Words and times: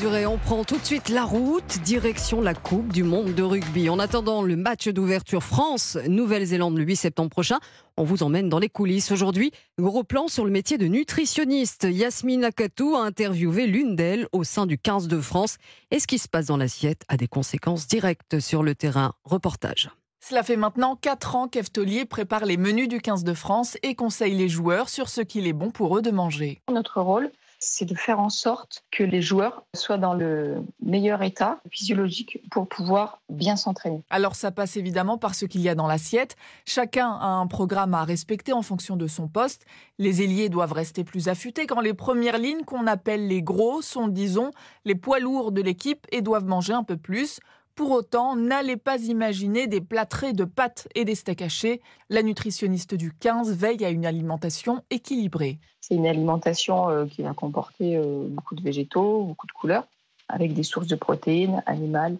On 0.00 0.38
prend 0.38 0.62
tout 0.62 0.78
de 0.78 0.84
suite 0.84 1.08
la 1.08 1.24
route, 1.24 1.80
direction 1.82 2.40
la 2.40 2.54
Coupe 2.54 2.92
du 2.92 3.02
Monde 3.02 3.34
de 3.34 3.42
rugby. 3.42 3.90
En 3.90 3.98
attendant 3.98 4.42
le 4.42 4.54
match 4.54 4.86
d'ouverture 4.86 5.42
France-Nouvelle-Zélande 5.42 6.78
le 6.78 6.84
8 6.84 6.96
septembre 6.96 7.30
prochain, 7.30 7.58
on 7.96 8.04
vous 8.04 8.22
emmène 8.22 8.48
dans 8.48 8.60
les 8.60 8.68
coulisses. 8.68 9.10
Aujourd'hui, 9.10 9.50
gros 9.76 10.04
plan 10.04 10.28
sur 10.28 10.44
le 10.44 10.52
métier 10.52 10.78
de 10.78 10.86
nutritionniste. 10.86 11.88
Yasmine 11.90 12.44
Akatou 12.44 12.94
a 12.94 13.02
interviewé 13.02 13.66
l'une 13.66 13.96
d'elles 13.96 14.28
au 14.30 14.44
sein 14.44 14.66
du 14.66 14.78
15 14.78 15.08
de 15.08 15.20
France. 15.20 15.56
Et 15.90 15.98
ce 15.98 16.06
qui 16.06 16.18
se 16.18 16.28
passe 16.28 16.46
dans 16.46 16.56
l'assiette 16.58 17.02
a 17.08 17.16
des 17.16 17.28
conséquences 17.28 17.88
directes 17.88 18.38
sur 18.38 18.62
le 18.62 18.76
terrain. 18.76 19.14
Reportage. 19.24 19.90
Cela 20.20 20.42
fait 20.42 20.56
maintenant 20.56 20.94
4 20.94 21.34
ans 21.34 21.48
qu'Eftolier 21.48 22.04
prépare 22.04 22.44
les 22.44 22.56
menus 22.56 22.88
du 22.88 23.00
15 23.00 23.24
de 23.24 23.34
France 23.34 23.76
et 23.82 23.94
conseille 23.96 24.34
les 24.34 24.48
joueurs 24.48 24.88
sur 24.90 25.08
ce 25.08 25.22
qu'il 25.22 25.46
est 25.46 25.52
bon 25.52 25.70
pour 25.70 25.96
eux 25.98 26.02
de 26.02 26.10
manger. 26.10 26.60
Notre 26.70 27.00
rôle, 27.00 27.30
c'est 27.58 27.84
de 27.84 27.94
faire 27.94 28.20
en 28.20 28.30
sorte 28.30 28.84
que 28.90 29.02
les 29.02 29.20
joueurs 29.20 29.64
soient 29.74 29.98
dans 29.98 30.14
le 30.14 30.62
meilleur 30.80 31.22
état 31.22 31.60
physiologique 31.70 32.40
pour 32.50 32.68
pouvoir 32.68 33.20
bien 33.28 33.56
s'entraîner. 33.56 34.02
Alors 34.10 34.36
ça 34.36 34.50
passe 34.50 34.76
évidemment 34.76 35.18
par 35.18 35.34
ce 35.34 35.44
qu'il 35.44 35.60
y 35.60 35.68
a 35.68 35.74
dans 35.74 35.86
l'assiette. 35.86 36.36
Chacun 36.64 37.10
a 37.10 37.26
un 37.26 37.46
programme 37.46 37.94
à 37.94 38.04
respecter 38.04 38.52
en 38.52 38.62
fonction 38.62 38.96
de 38.96 39.06
son 39.06 39.28
poste. 39.28 39.64
Les 39.98 40.22
ailiers 40.22 40.48
doivent 40.48 40.72
rester 40.72 41.04
plus 41.04 41.28
affûtés 41.28 41.66
quand 41.66 41.80
les 41.80 41.94
premières 41.94 42.38
lignes 42.38 42.64
qu'on 42.64 42.86
appelle 42.86 43.26
les 43.26 43.42
gros 43.42 43.82
sont, 43.82 44.08
disons, 44.08 44.52
les 44.84 44.94
poids 44.94 45.18
lourds 45.18 45.52
de 45.52 45.62
l'équipe 45.62 46.06
et 46.12 46.22
doivent 46.22 46.46
manger 46.46 46.72
un 46.72 46.84
peu 46.84 46.96
plus. 46.96 47.40
Pour 47.78 47.92
autant, 47.92 48.34
n'allez 48.34 48.76
pas 48.76 49.00
imaginer 49.04 49.68
des 49.68 49.80
plâtrés 49.80 50.32
de 50.32 50.42
pâtes 50.42 50.88
et 50.96 51.04
des 51.04 51.14
steaks 51.14 51.42
hachés. 51.42 51.80
La 52.10 52.24
nutritionniste 52.24 52.96
du 52.96 53.12
15 53.12 53.56
veille 53.56 53.84
à 53.84 53.90
une 53.90 54.04
alimentation 54.04 54.82
équilibrée. 54.90 55.60
C'est 55.80 55.94
une 55.94 56.08
alimentation 56.08 56.90
euh, 56.90 57.06
qui 57.06 57.22
va 57.22 57.34
comporter 57.34 57.96
euh, 57.96 58.26
beaucoup 58.28 58.56
de 58.56 58.62
végétaux, 58.62 59.22
beaucoup 59.22 59.46
de 59.46 59.52
couleurs, 59.52 59.86
avec 60.28 60.54
des 60.54 60.64
sources 60.64 60.88
de 60.88 60.96
protéines 60.96 61.62
animales, 61.66 62.16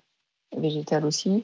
végétales 0.57 1.05
aussi. 1.05 1.43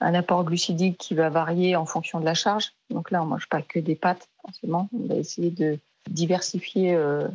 Un 0.00 0.12
apport 0.12 0.44
glucidique 0.44 0.98
qui 0.98 1.14
va 1.14 1.30
varier 1.30 1.76
en 1.76 1.86
fonction 1.86 2.20
de 2.20 2.26
la 2.26 2.34
charge. 2.34 2.74
Donc 2.90 3.10
là, 3.10 3.22
on 3.22 3.24
ne 3.24 3.30
mange 3.30 3.48
pas 3.48 3.62
que 3.62 3.78
des 3.78 3.96
pâtes, 3.96 4.28
forcément. 4.42 4.90
On 4.92 5.06
va 5.06 5.14
essayer 5.14 5.50
de 5.50 5.78
diversifier 6.10 6.94
euh, 6.94 7.26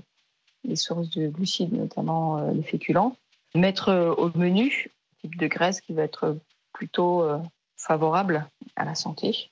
les 0.66 0.75
sources 0.75 1.09
de 1.09 1.30
glucides, 1.30 1.73
notamment 1.73 2.52
les 2.52 2.61
féculents. 2.61 3.16
Mettre 3.56 4.16
au 4.19 4.30
menu 4.38 4.91
type 5.22 5.38
de 5.38 5.47
graisse 5.47 5.81
qui 5.81 5.94
va 5.94 6.03
être 6.03 6.38
plutôt 6.73 7.23
euh, 7.23 7.38
favorable 7.77 8.47
à 8.75 8.86
la 8.86 8.95
santé, 8.95 9.52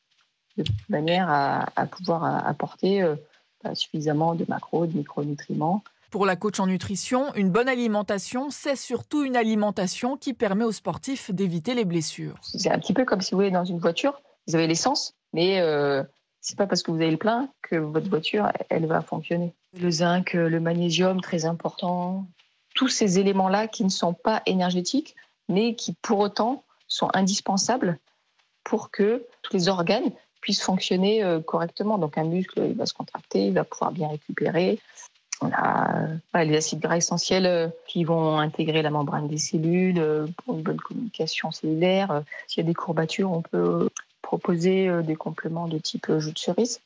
de 0.58 0.64
manière 0.90 1.30
à, 1.30 1.86
pouvoir 1.86 2.48
apporter 2.48 3.02
euh, 3.02 3.16
bah, 3.64 3.76
suffisamment 3.76 4.36
de 4.36 4.46
macros, 4.48 4.88
de 4.88 4.98
micronutriments. 4.98 5.84
Pour 6.12 6.26
la 6.26 6.36
coach 6.36 6.60
en 6.60 6.66
nutrition, 6.66 7.34
une 7.36 7.52
bonne 7.52 7.70
alimentation, 7.70 8.50
c'est 8.50 8.76
surtout 8.76 9.24
une 9.24 9.36
alimentation 9.36 10.18
qui 10.18 10.34
permet 10.34 10.64
aux 10.64 10.72
sportifs 10.72 11.30
d'éviter 11.32 11.76
les 11.76 11.86
blessures. 11.86 12.36
C'est 12.42 12.72
un 12.72 12.80
petit 12.80 12.94
peu 12.94 13.06
comme 13.06 13.22
si 13.22 13.36
vous 13.36 13.42
êtes 13.42 13.54
dans 13.54 13.66
une 13.66 13.78
voiture, 13.78 14.20
vous 14.48 14.56
avez 14.56 14.66
l'essence, 14.66 15.14
mais 15.34 15.60
euh, 15.60 16.04
c'est 16.42 16.58
pas 16.58 16.66
parce 16.66 16.82
que 16.82 16.90
vous 16.90 16.98
avez 16.98 17.12
le 17.12 17.18
plein 17.18 17.50
que 17.62 17.76
votre 17.76 18.10
voiture, 18.10 18.52
elle 18.70 18.88
va 18.88 19.02
fonctionner. 19.02 19.54
Le 19.80 19.92
zinc, 19.92 20.34
le 20.34 20.60
magnésium, 20.60 21.22
très 21.22 21.46
important. 21.46 22.26
Tous 22.74 22.88
ces 22.88 23.20
éléments-là 23.20 23.68
qui 23.68 23.84
ne 23.84 23.90
sont 23.90 24.14
pas 24.14 24.42
énergétiques 24.48 25.16
mais 25.50 25.76
qui 25.76 25.94
pour 26.02 26.20
autant 26.20 26.64
sont 26.88 27.10
indispensables 27.14 28.00
pour 28.64 28.92
que 28.92 29.26
tous 29.42 29.54
les 29.54 29.68
organes 29.68 30.12
puissent 30.42 30.62
fonctionner 30.62 31.24
euh, 31.24 31.40
correctement. 31.42 31.98
Donc 31.98 32.18
un 32.18 32.24
muscle, 32.24 32.74
va 32.74 32.86
se 32.86 32.94
contracter, 32.94 33.48
il 33.48 33.54
va 33.54 33.64
pouvoir 33.64 33.92
bien 33.92 34.08
récupérer. 34.08 34.80
On 35.42 35.50
a 35.54 36.44
les 36.44 36.58
acides 36.58 36.80
gras 36.80 36.98
essentiels 36.98 37.46
euh, 37.46 37.68
qui 37.88 38.04
vont 38.04 38.38
intégrer 38.38 38.82
la 38.82 38.90
membrane 38.90 39.28
des 39.28 39.38
cellules 39.38 40.00
euh, 40.00 40.28
pour 40.38 40.56
une 40.56 40.62
bonne 40.62 40.80
communication 40.80 41.52
cellulaire. 41.52 42.24
S'il 42.48 42.64
y 42.64 42.66
a 42.66 42.68
des 42.68 42.76
courbatures, 42.76 43.32
on 43.32 43.42
peut 43.42 43.90
proposer 44.22 44.92
des 45.02 45.16
compléments 45.16 45.68
de 45.68 45.80
type 45.80 46.12
jus 46.20 46.34
de 46.34 46.38
cerise 46.38 46.82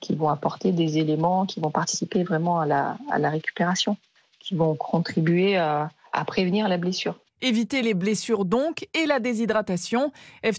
qui 0.00 0.14
vont 0.14 0.30
apporter 0.30 0.72
des 0.72 0.96
éléments 0.96 1.44
qui 1.44 1.60
vont 1.60 1.70
participer 1.70 2.22
vraiment 2.22 2.60
à 2.60 2.66
la, 2.66 3.30
récupération, 3.30 3.98
qui 4.40 4.54
vont 4.54 4.74
contribuer 4.74 5.58
à 5.58 5.90
prévenir 6.26 6.66
la 6.68 6.78
blessure. 6.78 7.18
Éviter 7.40 7.82
les 7.82 7.94
blessures 7.94 8.44
donc 8.44 8.88
et 8.94 9.06
la 9.06 9.20
déshydratation. 9.20 10.12
Eve 10.42 10.58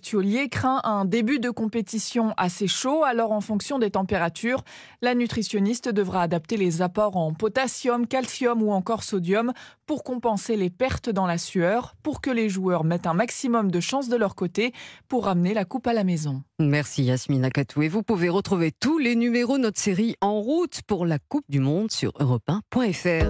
craint 0.50 0.82
un 0.84 1.06
début 1.06 1.40
de 1.40 1.50
compétition 1.50 2.34
assez 2.38 2.68
chaud, 2.68 3.04
alors 3.04 3.32
en 3.32 3.42
fonction 3.42 3.80
des 3.80 3.92
températures, 3.92 4.64
la 5.02 5.14
nutritionniste 5.14 5.90
devra 5.90 6.24
adapter 6.24 6.56
les 6.56 6.82
apports 6.82 7.18
en 7.18 7.34
potassium, 7.34 8.08
calcium 8.08 8.64
ou 8.64 8.72
encore 8.72 9.04
sodium 9.04 9.52
pour 9.86 10.04
compenser 10.04 10.56
les 10.56 10.70
pertes 10.70 11.10
dans 11.10 11.26
la 11.26 11.38
sueur, 11.38 11.96
pour 12.04 12.22
que 12.22 12.30
les 12.30 12.48
joueurs 12.48 12.84
mettent 12.84 13.08
un 13.08 13.14
maximum 13.14 13.72
de 13.72 13.80
chance 13.80 14.08
de 14.08 14.16
leur 14.16 14.36
côté 14.36 14.72
pour 15.08 15.26
ramener 15.26 15.54
la 15.54 15.66
coupe 15.66 15.88
à 15.88 15.94
la 15.94 16.04
maison. 16.04 16.44
Merci 16.60 17.04
Yasmine 17.04 17.44
Akatou. 17.44 17.82
Et 17.82 17.88
vous 17.90 18.04
pouvez 18.04 18.30
retrouver 18.30 18.72
tous 18.72 19.00
les 19.00 19.16
numéros 19.16 19.58
de 19.58 19.64
notre 19.64 19.82
série 19.82 20.16
En 20.22 20.40
route 20.40 20.82
pour 20.88 21.06
la 21.06 21.20
Coupe 21.20 21.46
du 21.50 21.60
Monde 21.60 21.92
sur 21.92 22.12
europe1.fr. 22.20 23.10